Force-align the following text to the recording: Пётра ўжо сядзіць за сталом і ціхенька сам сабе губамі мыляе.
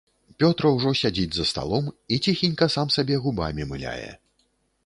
Пётра 0.43 0.69
ўжо 0.77 0.93
сядзіць 1.01 1.33
за 1.37 1.45
сталом 1.51 1.91
і 2.17 2.21
ціхенька 2.25 2.69
сам 2.77 2.87
сабе 2.99 3.23
губамі 3.27 3.71
мыляе. 3.75 4.11